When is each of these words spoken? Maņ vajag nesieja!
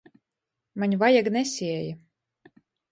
Maņ 0.85 0.97
vajag 1.03 1.31
nesieja! 1.39 1.97